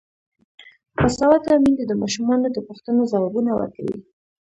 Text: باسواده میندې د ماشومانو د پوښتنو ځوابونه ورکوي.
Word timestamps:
باسواده 0.97 1.53
میندې 1.63 1.83
د 1.87 1.93
ماشومانو 2.01 2.47
د 2.51 2.57
پوښتنو 2.67 3.01
ځوابونه 3.11 3.51
ورکوي. 3.59 3.97